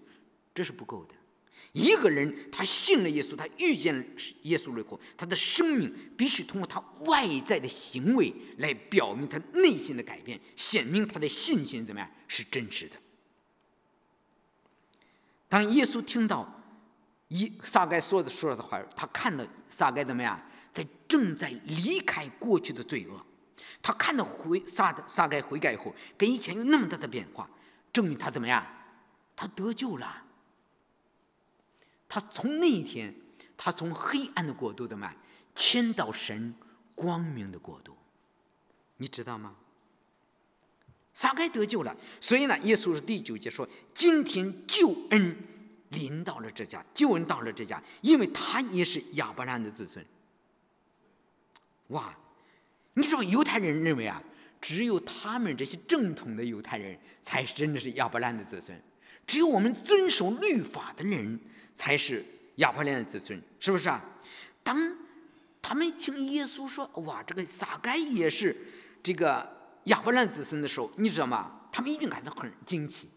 [0.55, 1.15] 这是不够的。
[1.73, 4.05] 一个人他信了耶稣，他遇见了
[4.43, 12.97] 耶稣了以后，他的生命必须通过他外在的行为来表明他内心的改变，显明他的信心怎么样是真实的。
[15.49, 16.63] 当耶稣听到
[17.29, 20.39] 一撒该说的说的话，他看到撒该怎么样，
[20.75, 23.25] 在正在离开过去的罪恶，
[23.83, 27.51] 他看到悔撒撒该悔改以后，跟以前有那么大的变化，
[27.93, 28.65] 证明他怎么样，
[29.35, 30.23] 他得救了。
[32.09, 33.15] 他从那一天，
[33.57, 35.13] 他从黑暗的国度的嘛，
[35.55, 36.55] 迁到神
[36.95, 37.97] 光明的国度，
[38.99, 39.57] 你知道吗？
[41.15, 45.37] 撒该得救了，所以呢，耶稣是第九节说：“今天救恩
[45.91, 50.05] 临到了这家，救恩到了这家，因为他也是亚伯拉罕的子孙。”
[51.89, 52.17] 哇，
[52.95, 54.23] 你知道犹太人认为啊，
[54.61, 58.81] 只有他们这些正统的犹太人才是真的是亚伯拉罕的子孙，
[59.27, 61.41] 只有我们遵守律法的人。
[61.75, 62.23] 才是
[62.57, 64.05] 亚伯拉罕的子孙，是不是啊？
[64.63, 64.95] 当
[65.63, 68.55] 他们听耶稣说“哇，这个撒该也是
[69.03, 69.51] 这个
[69.85, 71.61] 亚伯拉罕子孙”的时候，你知道吗？
[71.73, 73.09] 他们一定感到很惊奇，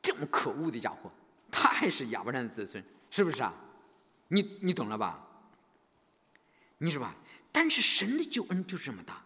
[0.00, 1.10] 这么可恶的家伙，
[1.50, 3.52] 他还是亚伯拉罕的子孙，是不是啊？
[4.28, 5.26] 你你懂了吧？
[6.78, 7.16] 你说吧？
[7.56, 9.24] 但是神的救恩就是这么大，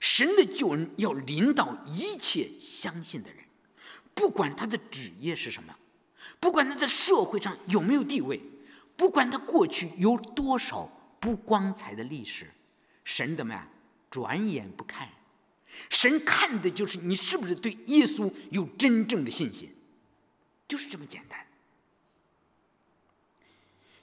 [0.00, 3.44] 神的救恩要领导一切相信的人，
[4.14, 5.76] 不管他的职业是什么。
[6.38, 8.40] 不管他在社会上有没有地位，
[8.96, 10.86] 不管他过去有多少
[11.20, 12.50] 不光彩的历史，
[13.04, 13.68] 神怎么样？
[14.10, 15.10] 转眼不看，
[15.90, 19.70] 神看的就是你是不是对耶稣有真正的信心，
[20.66, 21.46] 就是这么简单。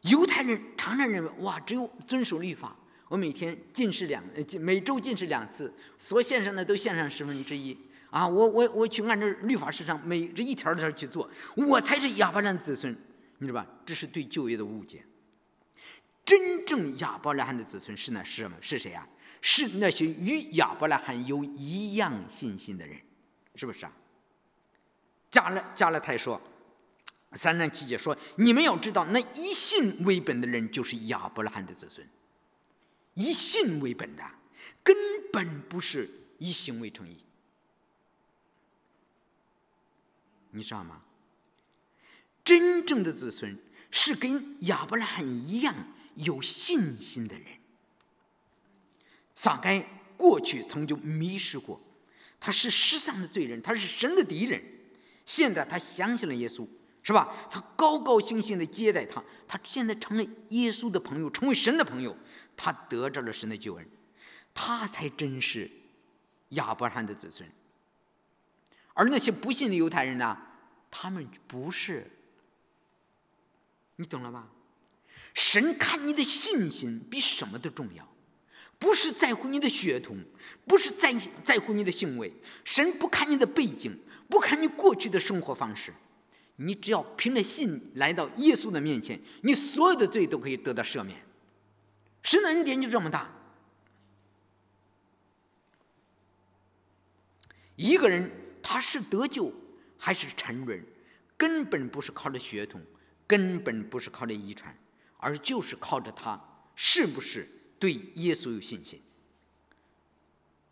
[0.01, 2.75] 犹太人常常认为，哇，只有遵守律法，
[3.09, 7.77] 我每天进食两，呃，每周进食两次，所献上的都献上十分之一。
[8.09, 12.95] 啊，我我我去按照律法市场每这一条条去做，我才是亚伯拉罕子孙，
[13.39, 13.67] 你知道吧？
[13.85, 15.03] 这是对就业的误解。
[16.23, 18.57] 真正亚伯拉罕的子孙是呢是什么？
[18.61, 19.07] 是谁啊？
[19.41, 22.97] 是那些与亚伯拉罕有一样信心的人，
[23.55, 23.91] 是不是啊？
[25.29, 26.41] 加勒加勒泰说，
[27.33, 32.05] 三章七节说，你们要知道，那以信为本的人就是亚伯拉罕的子孙。
[33.17, 34.23] 以信为本的，
[34.83, 34.95] 根
[35.33, 37.17] 本不是以行为成义。
[40.51, 41.01] 你知道吗？
[42.45, 43.57] 真正的子孙
[43.91, 45.75] 是跟亚伯拉罕一样
[46.15, 47.45] 有信心的人。
[49.35, 51.81] 撒该过去曾经迷失过，
[52.39, 54.63] 他是世上的罪人，他是神的敌人。
[55.25, 56.65] 现在他相信了耶稣，
[57.03, 57.35] 是吧？
[57.51, 62.17] 他高高兴兴的接待他，他现在成了耶稣的朋友，成为神的朋友，
[62.57, 63.87] 他得着了神的救恩，
[64.53, 65.71] 他才真是
[66.49, 67.49] 亚伯拉罕的子孙。
[68.93, 70.37] 而那些不信的犹太人呢？
[70.89, 72.09] 他们不是，
[73.97, 74.47] 你懂了吧？
[75.33, 78.07] 神看你的信心比什么都重要，
[78.79, 80.17] 不是在乎你的血统，
[80.65, 82.33] 不是在在乎你的行为。
[82.63, 85.93] 神不看你的背景，不看你过去的生活方式，
[86.55, 91.21] 你只要凭着信来到耶稣的面前，你所有的罪都可以得到赦免。
[92.27, 93.33] 神的恩典就这么大。
[97.77, 98.29] 一个人
[98.61, 99.53] 他是得救。
[99.99, 100.79] 还是沉沦，
[101.35, 102.79] 根本不是靠着血统，
[103.25, 104.77] 根本不是靠着遗传，
[105.17, 106.39] 而就是靠着他
[106.75, 109.01] 是不是对耶稣有信心。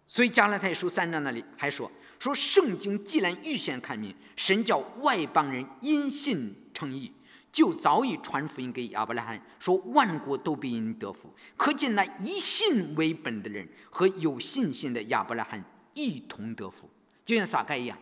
[0.06, 7.12] 所以加拉太书三章那里还说说圣经既然预先看明，神叫外邦人因信称义，
[7.56, 11.34] 就早已传福音给亚伯拉罕，说万国都必因得福。
[11.56, 15.64] 可见那以信为本的人和有信心的亚伯拉罕
[15.94, 16.90] 一同得福，
[17.24, 17.98] 就像撒该一样。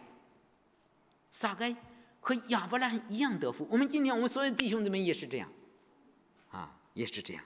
[1.30, 1.76] 撒该
[2.20, 3.68] 和亚伯拉罕一样得福。
[3.70, 5.48] 我们今天，我们所有弟兄姊妹也是这样，
[6.50, 7.44] 啊，也是这样。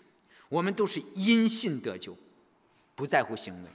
[0.47, 2.15] 我们都是因信得救，
[2.95, 3.69] 不在乎行为，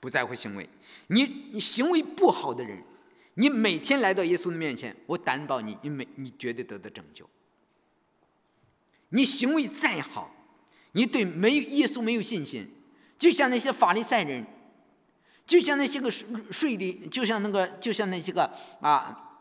[0.00, 0.68] 不在乎行为。
[1.06, 2.82] 你你行为不好的人，
[3.40, 7.26] 你每天来到耶稣的面前，我担保你，你每你绝对得到拯救。
[9.08, 10.30] 你行为再好，
[10.92, 12.70] 你对没有耶稣没有信心，
[13.18, 14.44] 就像那些法利赛人。
[15.46, 18.44] 就像那些个税税吏，就像那个，就像那些个
[18.80, 19.40] 啊，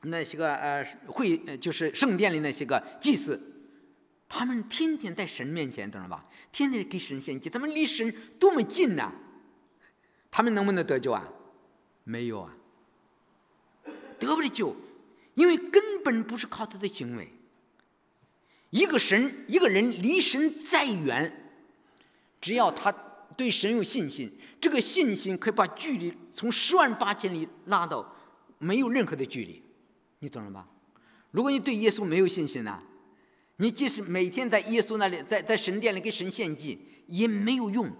[0.00, 3.40] 那些个呃会，就是圣殿里那些个祭司，
[4.28, 6.26] 他们天天在神面前，懂了吧？
[6.50, 9.12] 天天给神献祭，他们离神多么近呐！
[10.32, 11.28] 他们能不能得救啊？
[12.02, 12.55] 没有啊，
[14.18, 14.74] 得不了救，
[15.34, 17.32] 因为根本不是靠他的行为。
[18.70, 21.50] 一个神，一个人离神再远，
[22.40, 22.94] 只要他。
[23.36, 28.16] 对神有信心，这个信心可以把距离从十万八千里拉到
[28.58, 29.60] 没有任何的距离，
[30.20, 30.66] 你懂了吧？
[31.32, 32.82] 如果你对耶稣没有信心呢，
[33.56, 37.94] 你即使每天在耶稣那里，在在神殿里给神献祭，也没有用，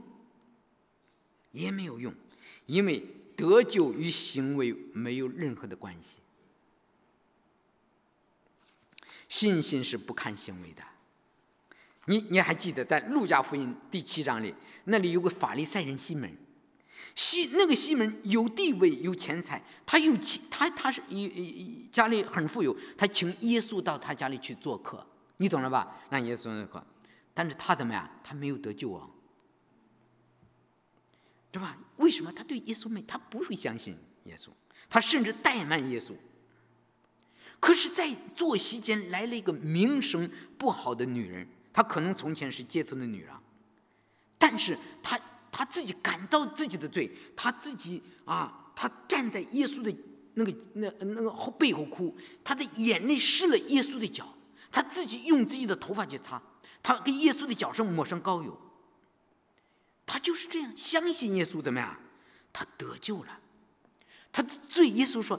[1.53, 2.15] 也没有用，
[2.65, 3.05] 因为
[3.37, 6.19] 得救与行为没有任何的关系。
[9.29, 10.83] 信心是不看行为的。
[12.07, 16.37] 你你还记得在路加福音第七章里，那里有个法利赛人西门，
[17.17, 25.05] 西那个西门有地位有钱财，他有钱，他他是一一家里很富有，他请耶稣到他家里去做客，
[25.39, 25.97] 你懂了吧？
[26.09, 26.87] 让耶稣做客，
[27.35, 28.09] 但是他怎么样？
[28.23, 29.09] 他没有得救啊，
[31.57, 31.77] 是吧？
[31.97, 32.31] 为什么？
[32.33, 34.51] 他对耶稣没，他不会相信耶稣，
[34.91, 36.13] 他甚至怠慢耶稣。
[37.59, 41.49] 可是，在坐席间来了一个名声不好的女人。
[41.73, 43.35] 她可能从前是街头的女人，
[44.39, 45.21] 但是她
[45.53, 49.95] 她自己感到自己的罪，她自己啊，她站在耶稣的
[50.35, 54.27] 那个那那个后背后哭，她的眼泪湿了耶稣的脚，
[54.71, 56.41] 她自己用自己的头发去擦，
[56.83, 58.59] 她给耶稣的脚上抹上膏油，
[60.07, 61.99] 他就是这样相信耶稣怎么样？
[62.53, 63.39] 他得救了，
[64.33, 65.39] 他的罪，耶稣说：“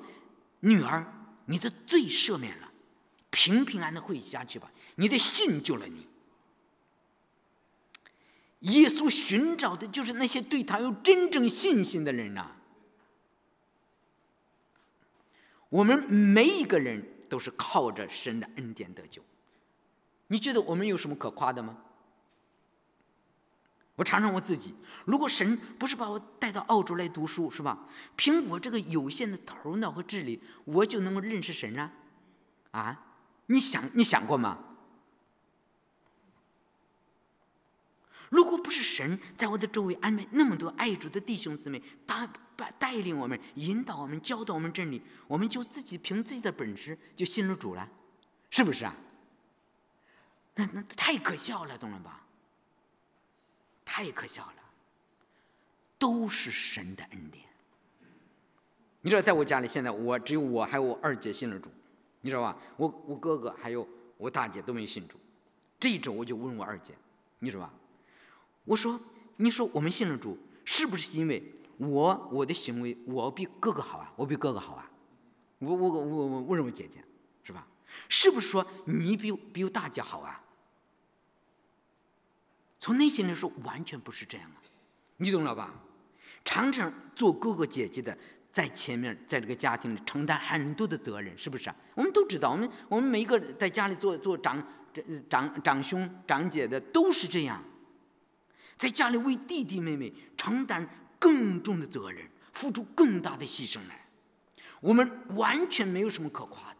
[0.62, 1.12] 女儿，
[1.46, 2.72] 你的罪赦免了，
[3.32, 6.06] 平平安安的回家去吧，你的信救了你。”
[8.72, 12.56] 耶稣寻找的就是那些对他有真正信心的人呐。
[15.70, 19.24] 我们每一个人都是靠着神的恩典得救。
[20.28, 21.78] 你觉得我们有什么可夸的吗？
[23.98, 27.88] 我尝尝我自己，如果神不是把我带到澳洲来读书，是吧？
[28.16, 31.92] 凭我这个有限的头脑和智力，我就能够认识神啊？
[32.72, 33.04] 啊？
[33.48, 34.60] 你想你想过吗？
[38.30, 47.90] 如果不是神在我的周围安排那么多爱主的弟兄姊妹，他带带领我们、引导我们、教导我们真理，我们就自己凭自己的本事就信了主了，
[48.52, 48.96] 是不是啊？
[50.54, 52.27] 那那太可笑了，懂了吧？
[53.90, 54.64] 太可笑了，
[55.98, 57.46] 都是神的恩典。
[59.00, 61.72] 你知道，在我家里现在我只有我还有我二姐信了主，
[62.20, 62.58] 你知道吧？
[62.76, 65.18] 我我哥哥还有我大姐都没信主。
[65.80, 66.94] 这一周我就问我二姐，
[67.40, 67.74] 你知道吧？
[68.66, 69.00] 我说
[69.38, 71.42] ：“你说我们信了主，是不是因为
[71.78, 74.12] 我我的行为我比哥哥好啊？
[74.18, 74.92] 我比哥哥好啊？
[75.60, 77.02] 我我我我我认为姐姐
[77.46, 77.66] 是吧？
[78.10, 80.44] 是不是说你比比我大姐好啊？
[82.80, 84.58] 从内心来说，完全不是这样啊！
[85.18, 85.74] 你懂了吧？
[86.46, 88.18] 常常做哥哥姐姐的
[88.52, 91.74] 在前面，在这个家庭里承担很多的责任，是不是？
[91.96, 94.64] 我们都知道，我们我们每一个在家里做做长
[95.30, 97.64] 长长兄长姐的都是这样。”
[98.78, 100.88] 在家里为弟弟妹妹承担
[101.18, 104.06] 更重的责任，付出更大的牺牲来，
[104.80, 106.77] 我们完全没有什么可夸的，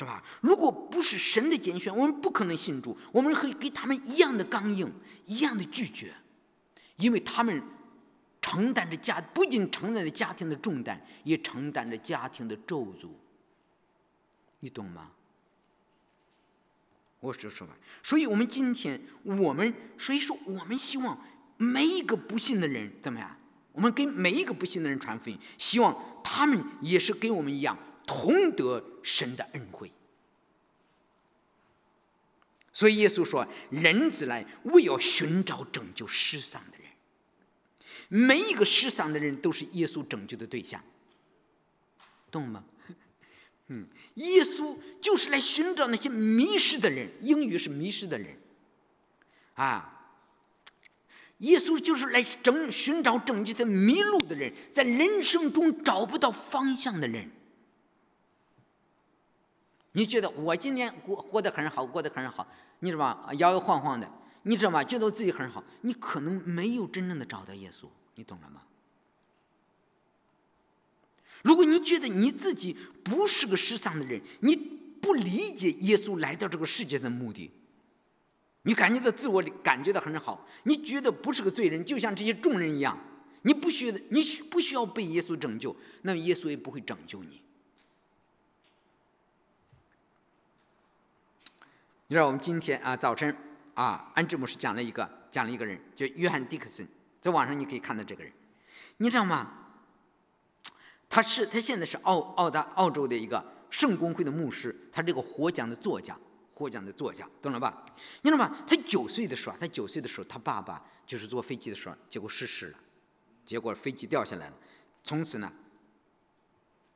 [0.00, 0.24] 是吧？
[0.40, 2.96] 如果不是神的拣选，我们不可能信主。
[3.12, 4.90] 我们会给他们一样的刚硬，
[5.26, 6.14] 一样的拒绝，
[6.96, 7.62] 因为他们
[8.40, 13.10] 承担着家，不仅承担着家庭的重担，也承担着家庭的咒诅。
[14.60, 15.10] 你懂吗？
[17.20, 21.22] 我是说吧，所以我们今天，我们所以说，我们希望
[21.58, 23.36] 每一个不信的人怎么样？
[23.72, 27.76] 我们给每一个不信的人传福音，希望他们也是跟我们一样，
[28.10, 29.92] 同得神的恩惠。
[32.72, 36.88] 所以耶稣说：“人子来，为要寻找拯救失丧的人。
[38.08, 40.82] 每一个失丧的人，都是耶稣拯救的对象，
[42.32, 42.64] 懂吗？”
[43.68, 48.36] 嗯，耶稣就是来寻找那些迷失的人，英语是迷失的人，
[49.54, 50.16] 啊，
[51.38, 57.30] 耶稣就是来拯寻找拯救的迷路的人，在人生中找不到方向的人。
[59.92, 62.46] 你觉得我今天过活得很好，过得很好，
[62.78, 63.30] 你知道吧？
[63.34, 64.08] 摇摇晃晃的，
[64.42, 64.84] 你知道吗？
[64.84, 68.62] 觉得自己很好，你可能没有真正的找到耶稣，你懂了吗？
[71.42, 77.50] 如果你觉得你自己不是个失丧的人，你不理解耶稣来到这个世界的目的，
[78.62, 82.96] 你感觉到自我感觉到很好，你觉得不是个罪人，就像这些众人一样，
[83.42, 85.74] 你不需你需不需要被耶稣拯救？
[86.02, 87.40] 那么耶稣也不会拯救你。
[92.10, 93.32] 你知道我们今天啊早晨
[93.74, 96.84] 啊安志牧师讲了一个讲了一个人叫约翰迪克森，
[97.20, 98.32] 在网上你可以看到这个人，
[98.96, 99.48] 你知道吗？
[101.08, 106.18] 他是他现在是澳澳大澳洲的一个圣公会的牧师，他这个获奖的作家，
[106.52, 107.86] 获奖的作家，懂了吧？
[108.22, 108.56] 你知道吗？
[108.66, 112.78] 他九岁的时候，他九岁的时候，他爸爸就是坐飞机的时候，结果失事了，
[113.46, 114.56] 结果飞机掉下来了，
[115.04, 115.52] 从此呢。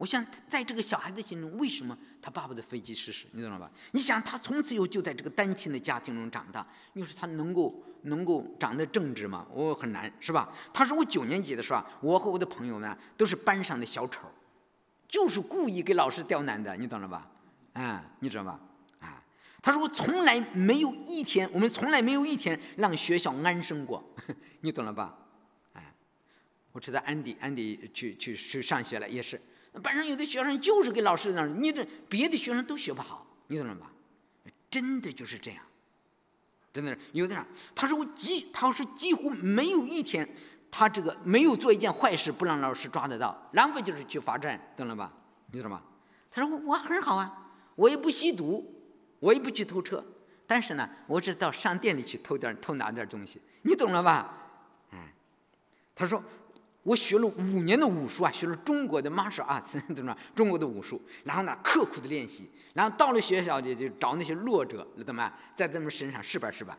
[0.05, 3.25] 我想，在这个小孩子心中，为什么他爸爸的飞机失事？
[3.33, 3.71] 你懂了吧？
[3.93, 9.47] 你想，他从此以后就在这个单亲的家庭中长大，你说他能够能够长得正直吗？
[9.51, 10.53] 我很难，是吧？
[10.75, 14.29] 他说我九年级的时候，我和我的朋友们都是班上的小丑，
[15.09, 17.27] 就是故意给老师刁难的，你懂了吧？
[17.73, 18.61] 啊，你知道吧？
[19.01, 19.25] 啊，
[19.63, 24.05] 他说我从来没有一天，我们从来没有一天让学校安生过，
[24.61, 25.17] 你懂了吧？
[25.73, 25.95] 哎，
[26.73, 29.41] 我知道安迪，安迪去去去上学了，也是
[29.83, 33.91] 班上有的学生就是给老师那儿，你这别的学生都学不好，你懂了吧？
[34.71, 35.63] 真的就是这样，
[36.73, 40.29] 真的是有的人，他说我几，他说几乎没有一天，
[40.71, 45.13] 他这个没有做一件坏事不让老师抓得到，然后就是去罚站，懂了吧？
[45.53, 45.83] 你知道吗？
[46.31, 47.41] 他说我很好啊。
[47.77, 48.73] 我也不吸毒，
[49.19, 50.05] 我也不去偷车，
[50.47, 54.33] 但是呢，我只到商店里去偷点偷拿点东西，你懂了吧？
[54.93, 55.13] 哎，
[55.93, 56.23] 他说
[56.85, 60.17] 我学了五年的武术啊，学了中国的 martial arts， 懂吗？
[60.35, 66.79] 中国的武术，然后呢，刻苦的练习，然后到了学校就就找那些弱者，怎么在他们身上试吧试吧，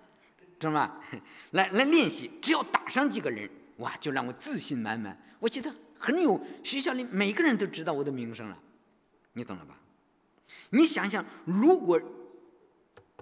[0.59, 0.99] 知道吗？
[1.51, 8.57] 来来练习，只要打伤几个人，哇，就让我自信满满，我觉得很有学校里每个人都知道我的名声了，
[9.33, 9.75] 你懂了吧？
[10.69, 11.99] 你想想，如果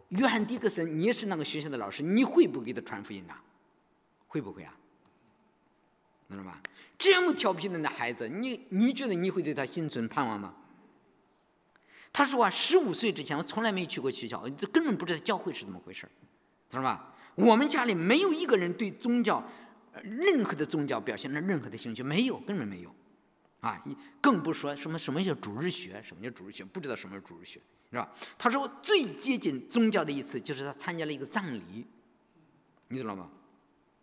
[0.09, 3.33] 约翰·迪克森你是那个学校的老师，你会不会给他传福音呢？
[4.27, 4.75] 会不会啊？
[6.33, 6.59] 知道吧？
[6.97, 10.53] 这么调皮的那孩子，你你觉得你会对他心存盼望吗？
[12.11, 14.41] 他说啊，十五岁之前我从来没去过学校，
[14.71, 16.07] 根本不知道教会是怎么回事
[16.69, 17.13] 知道吧？
[17.35, 19.43] 我们家里没有一个人对宗教
[20.03, 22.93] 任何的宗教表现了任何的兴趣，没有，根本没有。
[23.61, 28.11] 啊，你更不说什么什么叫主日学，什么叫主日学，不知道什么是主日学，是吧？
[28.37, 31.87] 他说最接近宗教的一次，就是他参加了一个葬礼，
[32.89, 33.29] 你知道吗？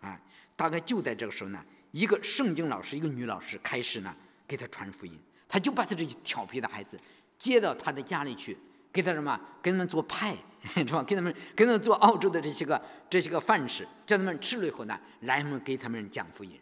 [0.00, 0.18] 啊，
[0.56, 4.14] 大概就在这个时候呢，一个圣经老师，一个女老师开始呢
[4.46, 6.98] 给他传福音，他就把他这些调皮的孩子
[7.38, 8.56] 接到他的家里去，
[8.92, 10.36] 给他什么，给他们做派，
[10.74, 11.02] 是吧？
[11.02, 16.58] 给他们给他们做澳洲的这些个这些个饭吃，叫他们吃了以后呢，来们给他们讲福音，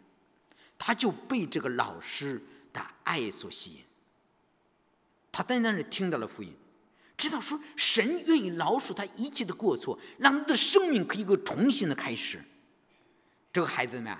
[0.77, 2.41] 他就被这个老师。
[2.71, 3.83] 的爱所吸引，
[5.31, 6.53] 他在那里听到了福音，
[7.17, 12.39] 知道说神愿意饶恕他一切的过错，让他的生命可以一个重新的开始。
[13.51, 14.15] 这个孩子们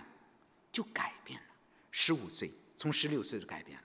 [0.71, 1.45] 就改变了，
[1.91, 3.83] 十五岁从十六岁就改变了，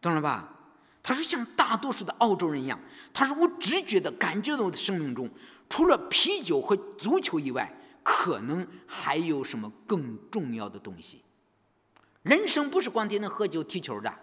[0.00, 0.58] 懂了吧？
[1.02, 2.80] 他说像大多数的澳洲人一样，
[3.12, 5.28] 他说我直觉的感觉到我的生命中，
[5.68, 7.72] 除了啤酒和足球以外，
[8.04, 11.22] 可能还有什么更重要的东西。
[12.22, 14.18] 人生不是光天天喝酒踢球的。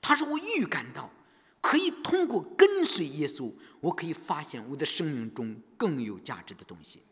[0.00, 1.10] 他说：“我预感到，
[1.60, 7.02] 可以通过跟随耶稣，我可以发现我的生命中更有价值的东西。”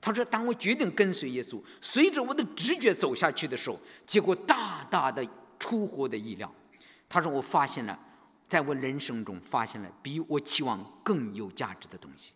[0.00, 5.26] 他说：“当我决定跟随耶稣，随着我的直觉走下去的时候，结果大大的
[5.58, 6.52] 出乎我的意料。”
[7.08, 7.98] 他说：“我发现了，
[8.48, 12.32] 在我人生中发现了比我期望更有价值的东西。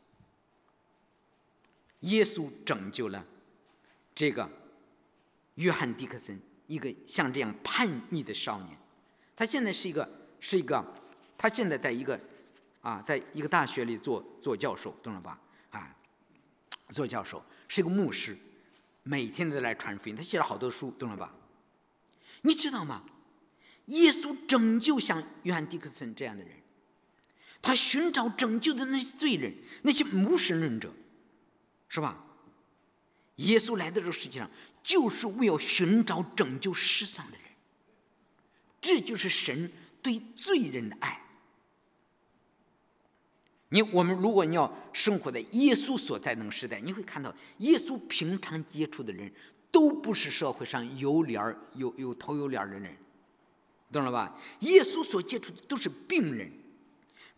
[2.00, 3.24] 耶稣拯救了
[4.14, 4.48] 这个。”
[5.56, 8.78] 约翰·迪克森，一个像这样叛逆的少年，
[9.36, 10.82] 他现在是一个是一个，
[11.36, 12.18] 他现在在一个
[12.80, 15.38] 啊，在一个大学里做做教授，懂了吧？
[16.90, 18.36] 做教授是一个牧师，
[19.02, 21.34] 每天都来传福音，他写了好多书，懂了吧？
[22.42, 23.04] 你知道吗？
[23.86, 26.52] 耶稣拯救像约翰·迪克森这样的人，
[27.60, 30.92] 他寻找拯救的那些罪人，那些无神论者，
[31.88, 32.24] 是吧？
[33.36, 34.50] 耶稣来到这个世界上。
[34.82, 37.44] 就是为了寻找拯救世上的人，
[38.80, 41.19] 这就是神对罪人的爱。
[43.70, 49.32] 你我们如果你要生活在耶稣所在那个时代，你会看到耶稣平常接触的人
[49.70, 52.96] 都不是社会上有脸儿、有有头有脸的人，
[53.90, 54.38] 懂了吧？
[54.60, 56.50] 耶稣所接触的都是病人，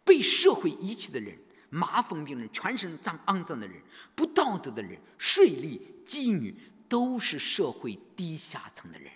[0.04, 1.38] 被社会遗弃的人，
[1.70, 3.80] 麻风病人，全身脏肮脏的人，
[4.14, 6.54] 不道德的人，税吏、妓女。
[6.88, 9.10] 都是社会低下层的人，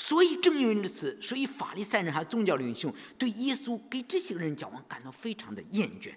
[0.00, 6.14] 所以正因为如此，所以法利赛人还有宗教领袖对耶稣跟这些人交往感到非常的厌倦，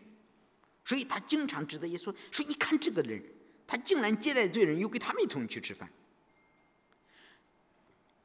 [0.86, 3.22] 所以他经常指责耶稣说：“你看这个人，
[3.68, 5.92] 他竟然接待罪人，又跟他们一同去吃饭。”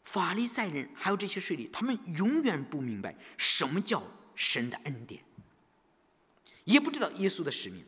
[0.05, 4.03] 法利赛人还有这些税吏，他们永远不明白什么叫
[4.37, 5.23] 神的恩典，
[6.65, 7.85] 也不知道耶稣的使命，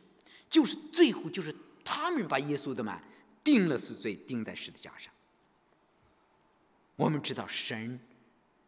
[0.49, 1.55] 就是最后就是。
[1.83, 3.01] 他们把耶稣的嘛
[3.43, 5.11] 定了死罪，钉在十字架上。
[7.01, 7.99] 我们知道神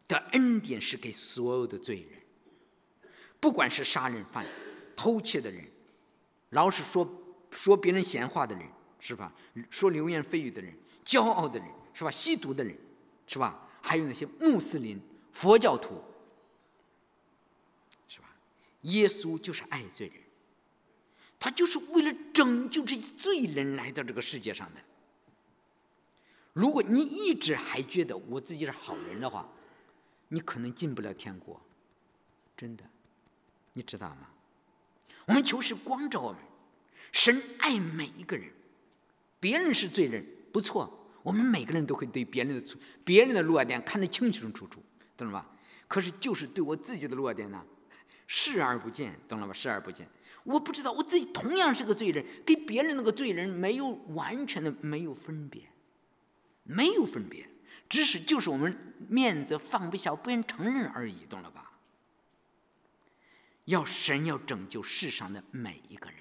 [0.08, 2.20] 的恩典是给所有的罪人，
[3.38, 4.44] 不管是杀人犯、
[4.96, 5.64] 偷窃的人、
[6.50, 7.08] 老是说
[7.52, 8.68] 说别人闲话的人，
[8.98, 9.32] 是吧？
[9.70, 12.10] 说流言蜚语的人、骄傲的人，是吧？
[12.10, 12.76] 吸毒的人，
[13.28, 13.68] 是吧？
[13.80, 16.02] 还有那些穆斯林、佛教徒，
[18.08, 18.26] 是吧？
[18.80, 20.16] 耶稣就是爱罪人。
[21.38, 24.80] 他就是为了拯救这些罪人来到这个世界上的。
[26.54, 29.46] 如果你一直还觉得我自己是好人的话，
[30.28, 31.60] 你可能进不了天国。
[32.56, 32.84] 真的，
[33.74, 34.28] 你知道吗？
[35.26, 36.40] 我们求是光照我们，
[37.10, 38.48] 神爱每一个人，
[39.40, 44.80] 别人是罪人，不错，我们每个人都会对别人的错、别人的弱点看得清清楚楚，
[45.16, 45.50] 懂了吧？
[45.88, 47.64] 可是就是对我自己的弱点呢，
[48.28, 49.52] 视而不见，懂了吧？
[49.52, 50.08] 视而不见，
[50.44, 55.62] 我不知道我自己同样是个罪人，跟别人那个罪人没有完全的没有分别，
[56.64, 57.48] 没有分别，
[57.88, 61.70] 只是就是我们面子放不下，不愿承认而已，懂了吧？
[63.66, 66.16] 要神要拯救世上的每一个人，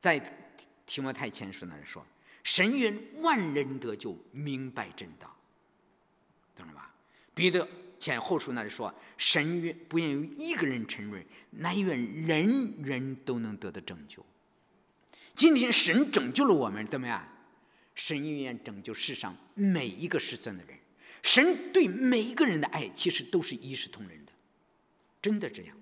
[0.00, 0.18] 在
[0.86, 2.06] 提摩太前书那里说，
[2.42, 5.36] 神愿万人得救，明白真道，
[6.54, 6.94] 懂了吧？
[7.34, 14.24] 彼得前后书那里说，神愿不愿有一个人沉沦，乃愿人人都能得到拯救。
[15.36, 17.28] 今天神拯救了我们，怎么样？
[17.94, 20.76] 神愿拯救世上每一个失丧的人。
[21.22, 24.32] 神对每一个人的爱，其实都是一视同仁的。
[25.22, 25.74] 真的这样，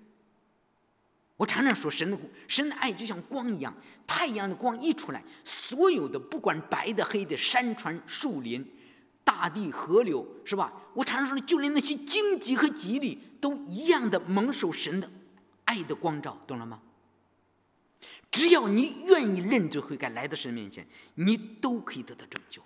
[1.35, 3.75] 我常常说，神的神的爱就像光一样，
[4.07, 8.65] 太阳的光一出来，所有的不管白的黑的山川树林、
[9.25, 10.71] 大地河流，是吧？
[10.93, 15.11] 我常常说，就连那些荆棘和棘藜，都一样的蒙受神的
[15.65, 16.81] 爱的光照，懂了吗？
[18.31, 22.61] 只要你愿意认罪悔改，来到神面前，你都可以得到拯救。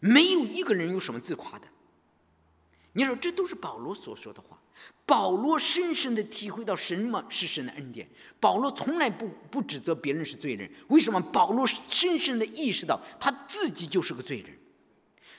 [0.00, 1.68] 没有一个人有什么自夸的。
[2.94, 4.58] 你说这都是保罗所说的话。
[5.06, 8.08] 保罗深深的体会到什么是神的恩典。
[8.40, 10.70] 保罗从来不不指责别人是罪人。
[10.88, 11.20] 为什么？
[11.20, 14.58] 保罗深深的意识到他自己就是个罪人。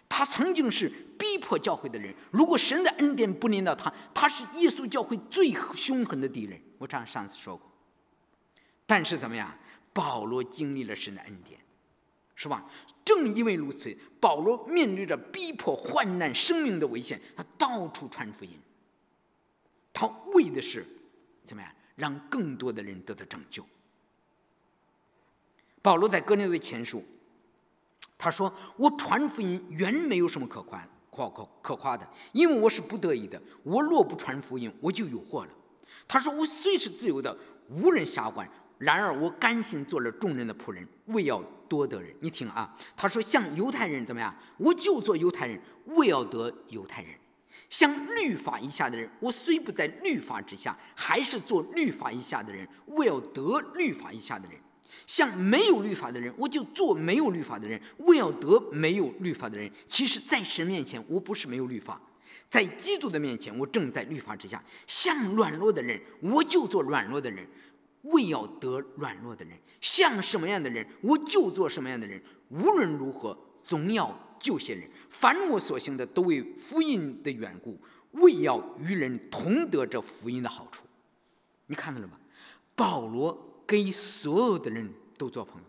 [0.08, 2.14] 他曾经是逼迫教会的人。
[2.32, 6.62] 如果神的恩典不临到他，他是耶稣教会最凶狠的敌人。
[6.78, 7.73] 我这样上次说过。
[8.86, 9.54] 但是怎么样？
[9.94, 11.60] 保罗经历了神的恩典，
[12.36, 12.66] 是吧？
[13.06, 18.52] 正因为如此，保罗面对着逼迫、患难、生命的危险，他到处传福音。
[19.94, 20.84] 他为的是
[21.44, 21.72] 怎么样？
[21.96, 23.64] 让更多的人得到拯救。
[25.84, 27.04] 保罗在哥林多前书，
[28.18, 33.40] 他说：“我传福音原没有什么可夸、可可可夸的，因为我是不得已的。
[33.62, 35.52] 我若不传福音，我就有祸了。”
[36.08, 37.38] 他说：“我虽是自由的，
[37.70, 38.50] 无人辖管，
[38.84, 44.36] 然而我甘心做了众人的仆人，为要多得人。”你听啊，他说：“像犹太人怎么样？
[44.58, 47.12] 我就做犹太人，为要得犹太人。”
[47.70, 52.68] 像律法以下的人，我虽不在律法之下，还是做律法以下的人。
[52.88, 54.60] 为要得律法以下的人，
[55.08, 57.82] 像没有律法的人，我就做没有律法的人。
[58.00, 62.00] 为要得没有律法的人，其实，在神面前，我不是没有律法；
[62.48, 64.62] 在基督的面前，我正在律法之下。
[64.86, 67.48] 像软弱的人，我就做软弱的人。
[68.04, 72.22] 为要得软弱的人，像什么样的人，我就做什么样的人。
[72.50, 74.90] 无论如何，总要救些人。
[75.10, 77.80] 凡我所行的，都为福音的缘故，
[78.12, 80.84] 为要与人同得这福音的好处。
[81.68, 82.18] 你看到了吗？
[82.76, 85.68] 保罗跟所有的人都做朋友。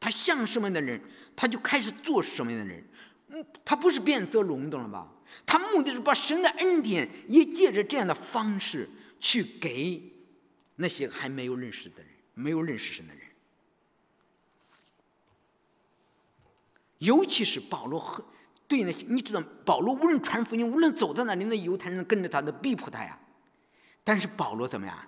[0.00, 1.00] 他像什么样的人，
[1.36, 2.84] 他就开始做什么样的人。
[3.28, 5.10] 嗯，他不是变色龙，懂了吧？
[5.46, 10.13] 他目的是把神的恩典也借着这样的方式去给
[10.76, 13.22] 那些还没有认识的人，没有认识神的人。
[16.98, 18.24] 尤其是保罗和
[18.66, 23.18] 对那些你知道，保罗无论传福音，无论走到哪里，那犹太人跟着他的逼迫他呀。
[24.02, 24.98] 但是保罗怎么样？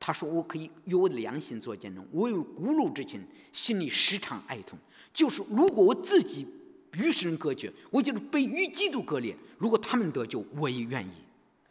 [0.00, 4.78] 他说：“我可以有我的良心做见证，我有骨肉之亲，心里时常哀痛。
[5.14, 6.46] 就是如果我自己
[6.92, 9.34] 与世隔绝，我就是被与基督割裂。
[9.56, 11.12] 如果他们得救，我也愿意。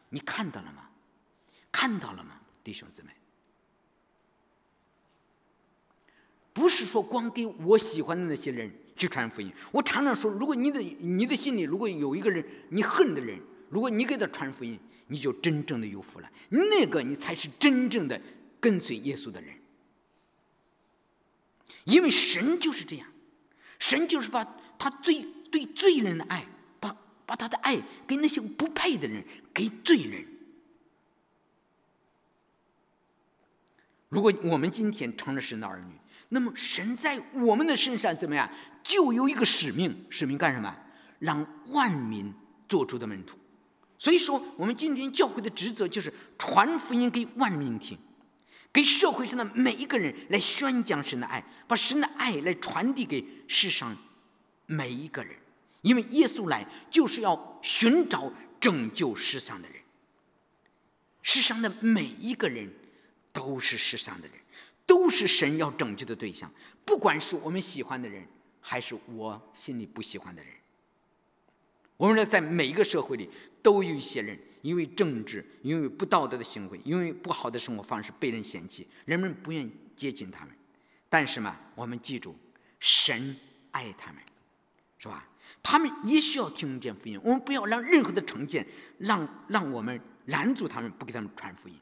[0.10, 0.90] 你看到了吗？
[1.72, 3.10] 看到了吗，弟兄姊妹？
[6.54, 9.52] 不是说光给我喜欢的那些人。”去传福音。
[9.72, 16.32] 我常常说，如果你的你的心里如果有一个人你恨的人，如果你给他传福音，你就真正的有福了。
[16.50, 18.22] 那个你才是真正的
[18.60, 19.56] 跟随耶稣的人。
[21.86, 23.08] 因为神就是这样，
[23.80, 24.46] 神就是把
[24.78, 26.46] 他最对罪人的爱，
[26.80, 26.96] 把
[27.26, 30.24] 把他的爱给那些不配的人，给罪人。
[34.10, 35.96] 如果我们今天成了神的儿女，
[36.34, 38.50] 那么神在我们的身上怎么样？
[38.82, 40.76] 就有一个使命，使命干什么？
[41.20, 42.34] 让万民
[42.68, 43.38] 做出的门徒。
[44.00, 47.98] 所以说，我们今天教会的职责就是传福音给万民听，
[48.74, 53.96] 给社会上的每一个人来宣讲神的爱，把神的爱来传递给世上
[54.66, 55.36] 每一个人。
[55.82, 59.78] 因为耶稣来就是要寻找拯救世上的人，
[61.22, 62.74] 世上的每一个人
[63.32, 64.38] 都是世上的人，
[64.86, 66.52] 都是神要拯救的对象，
[66.86, 68.26] 不管是我们喜欢的人。
[68.66, 70.50] 还是我心里不喜欢的人，
[71.98, 73.30] 我们呢，在每一个社会里
[73.62, 80.56] 都有一些人，因为政治，因为不道德的行为，因为不好的生活方式被人嫌弃，人们不愿意接近他们。
[81.10, 82.34] 但是嘛，我们记住，
[82.80, 83.36] 神
[83.72, 84.24] 爱他们，
[84.98, 85.28] 是吧？
[85.62, 87.20] 他们也需要听见福音。
[87.22, 88.66] 我们不要让任何的成见
[88.98, 91.76] 让让我们拦住他们，不给他们传福音。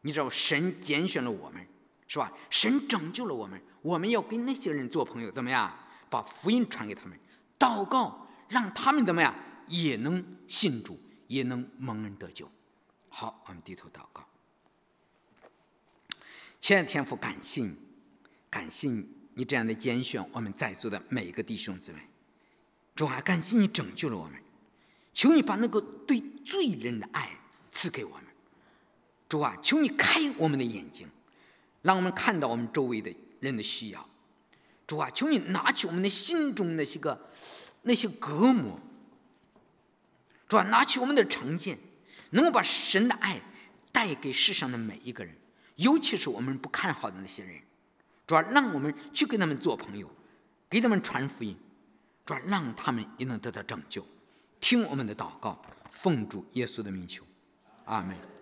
[0.00, 1.64] 你知道，神拣选了我们，
[2.06, 2.32] 是吧？
[2.50, 5.74] 神拯救了我们，我们要跟那些人做朋友，怎么样？
[6.10, 7.18] 把福音传给他们，
[7.58, 9.34] 祷告，让他们怎么样
[9.66, 12.48] 也能信主，也能蒙恩得救。
[13.08, 14.24] 好，我们低头祷告。
[16.60, 17.68] 亲爱的天父，感谢，
[18.48, 18.88] 感谢
[19.34, 22.08] 你这样的拣选我们在座的每一个弟兄姊妹。
[22.94, 24.40] 主啊，感谢你拯救了我们，
[25.12, 27.36] 求你把那个对罪人的爱
[27.70, 28.24] 赐给我们。
[29.28, 31.08] 主啊，求你开我们的眼睛，
[31.84, 34.08] 让我们看到我们周围的人的需要。
[34.86, 37.30] 主啊，求你拿起我们的心中那些个
[37.82, 38.80] 那些隔膜。
[40.48, 41.78] 主啊，拿起我们的成见，
[42.30, 43.40] 能够把神的爱
[43.92, 45.34] 带给世上的每一个人，
[45.76, 47.60] 尤其是我们不看好的那些人。
[48.26, 50.10] 主啊，让我们去跟他们做朋友，
[50.68, 51.56] 给他们传福音，
[52.24, 54.06] 主啊，让他们也能得到拯救。
[54.60, 55.60] 听我们的祷告，
[55.90, 57.22] 奉主耶稣的名求，
[57.84, 58.33] 阿门。